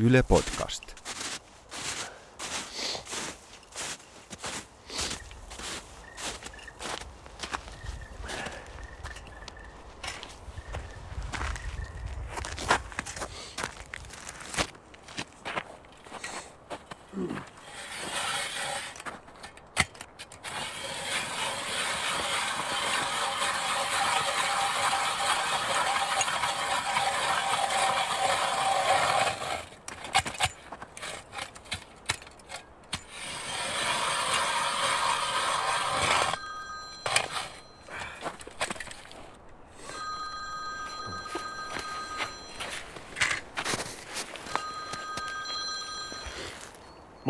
[0.00, 1.00] Yle Podcast.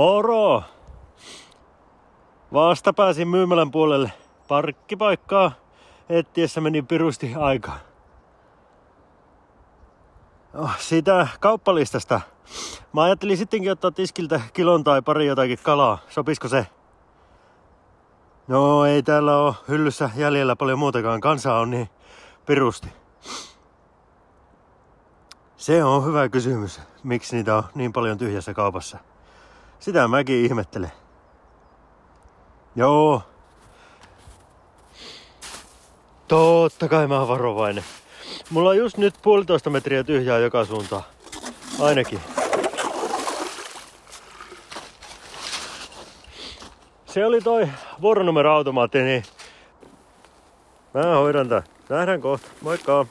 [0.00, 0.62] Moro!
[2.52, 4.12] Vasta pääsin myymälän puolelle
[4.48, 5.52] parkkipaikkaa.
[6.08, 7.72] Ettiessä meni pirusti aika.
[10.54, 12.20] Oh, siitä kauppalistasta.
[12.92, 15.98] Mä ajattelin sittenkin ottaa tiskiltä kilon tai pari jotakin kalaa.
[16.08, 16.66] Sopisiko se?
[18.48, 21.20] No ei täällä ole hyllyssä jäljellä paljon muutakaan.
[21.20, 21.88] Kansaa on niin
[22.46, 22.88] pirusti.
[25.56, 26.80] Se on hyvä kysymys.
[27.02, 29.09] Miksi niitä on niin paljon tyhjässä kaupassa?
[29.80, 30.92] Sitä mäkin ihmettelen.
[32.76, 33.22] Joo.
[36.28, 37.84] Totta kai mä oon varovainen.
[38.50, 41.02] Mulla on just nyt puolitoista metriä tyhjää joka suuntaan.
[41.80, 42.20] Ainakin.
[47.06, 47.68] Se oli toi
[48.00, 49.22] vuoronumeroautomaatti, niin
[50.94, 51.62] mä hoidan tän.
[51.88, 52.48] Nähdään kohta.
[52.60, 53.06] Moikka!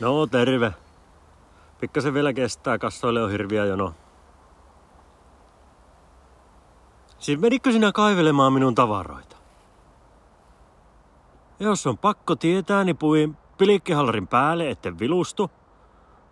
[0.00, 0.72] No terve.
[1.80, 3.94] Pikkasen vielä kestää, kassoille on hirviä jono.
[7.18, 9.36] Siis menikö sinä kaivelemaan minun tavaroita?
[11.60, 15.50] Jos on pakko tietää, niin puin pilikkihallarin päälle, etten vilustu.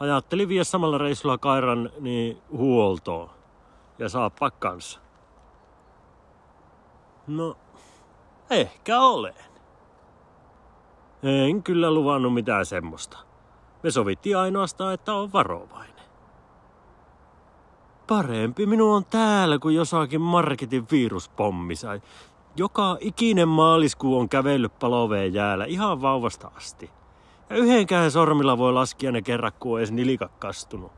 [0.00, 3.30] Ajattelin vie samalla reissulla Kairan niin huoltoon.
[3.98, 5.00] Ja saappa kanssa.
[7.26, 7.56] No,
[8.50, 9.34] ehkä olen.
[11.22, 13.27] En kyllä luvannut mitään semmoista.
[13.82, 16.04] Me sovittiin ainoastaan, että on varovainen.
[18.06, 22.02] Parempi minun on täällä kuin jossakin marketin viruspommi sai.
[22.56, 26.90] Joka ikinen maaliskuu on kävellyt paloveen jäällä ihan vauvasta asti.
[27.50, 30.92] Ja yhdenkään sormilla voi laskea ne kerran, kun edes nilika kastunut.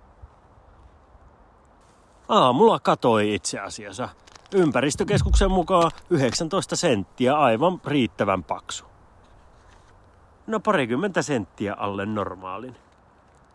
[2.29, 4.09] Aamulla katoi itse asiassa.
[4.55, 8.90] Ympäristökeskuksen mukaan 19 senttiä aivan riittävän paksu.
[10.51, 12.77] No parikymmentä senttiä alle normaalin.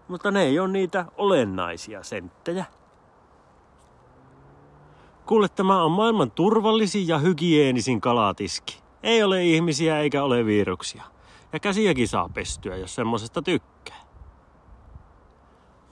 [0.08, 2.66] Mutta ne ei ole niitä olennaisia senttejä.
[5.26, 8.80] Kuule, tämä on maailman turvallisin ja hygieenisin kalatiski.
[9.04, 11.04] Ei ole ihmisiä eikä ole viruksia.
[11.54, 14.02] Ja käsiäkin saa pestyä, jos semmosesta tykkää.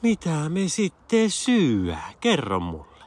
[0.01, 1.95] Mitä me sitten syö?
[2.19, 3.05] Kerro mulle.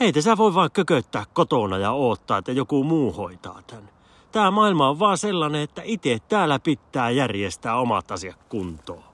[0.00, 3.95] Ei tässä voi vaan kököttää kotona ja odottaa, että joku muu hoitaa tän.
[4.36, 9.04] Tää maailma on vaan sellainen, että itse täällä pitää järjestää omat asiat kuntoon.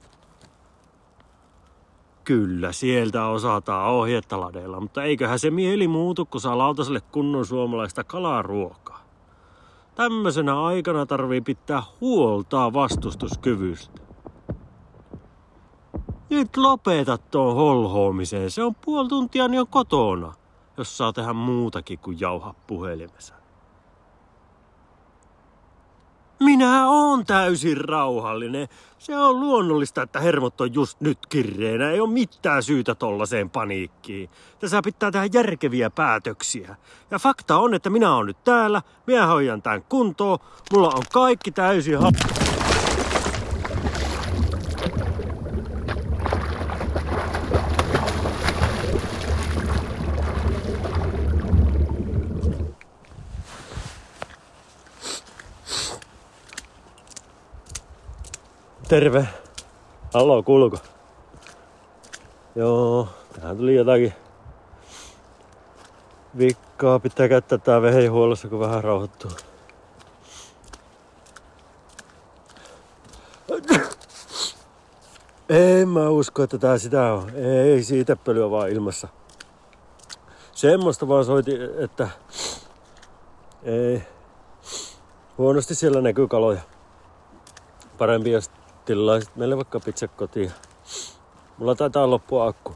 [2.23, 9.03] Kyllä, sieltä osataan ohjettaladeilla, mutta eiköhän se mieli muutu, kun saa lautaselle kunnon suomalaista kalaruokaa.
[9.95, 14.01] Tämmöisenä aikana tarvii pitää huoltaa vastustuskyvystä.
[16.29, 18.51] Nyt lopeta tuon holhoamiseen.
[18.51, 20.33] Se on puoli tuntia niin on kotona,
[20.77, 23.42] jos saa tehdä muutakin kuin jauha puhelimessa.
[26.39, 28.67] Minä oon täysin rauhallinen.
[28.99, 31.91] Se on luonnollista, että hermot on just nyt kirreenä.
[31.91, 34.29] Ei ole mitään syytä tollaseen paniikkiin.
[34.59, 36.75] Tässä pitää tehdä järkeviä päätöksiä.
[37.11, 38.81] Ja fakta on, että minä oon nyt täällä.
[39.07, 40.39] Minä hoidan tämän kuntoon.
[40.73, 42.15] Mulla on kaikki täysin hap...
[58.87, 59.27] Terve.
[60.13, 60.77] Haloo, kuuluuko?
[62.55, 64.13] Joo, tähän tuli jotakin
[66.37, 66.99] vikkaa.
[66.99, 69.31] Pitää käyttää tää vehihuollossa, kun vähän rauhoittuu.
[75.49, 77.29] En mä usko, että tää sitä on.
[77.35, 79.07] Ei siitä pölyä vaan ilmassa.
[80.51, 82.09] semmoista vaan soitin, että
[83.63, 84.03] ei,
[85.37, 86.61] huonosti siellä näkyy kaloja.
[87.97, 88.51] Parempi jos
[88.85, 90.51] tilaisit meille vaikka pizza kotiin.
[91.57, 92.75] Mulla taitaa loppua akku.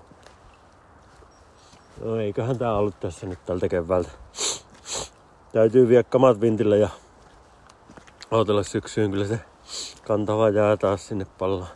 [2.01, 4.09] No eiköhän tää ollut tässä nyt tältä keväältä.
[5.51, 6.89] Täytyy vie kamat vintille ja
[8.31, 9.11] odotella syksyyn.
[9.11, 9.39] Kyllä se
[10.03, 11.71] kantava jää taas sinne pallaan.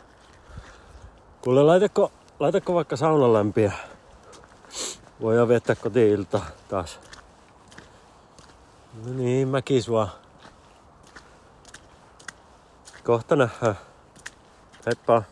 [1.43, 3.71] Kuule, laitatko, laitatko vaikka saunan lämpiä?
[5.21, 6.27] Voidaan viettää kotiin
[6.69, 6.99] taas.
[9.05, 10.07] No niin, mäkin sua.
[13.03, 13.90] Kohta nähdään.
[14.85, 15.25] Heippa.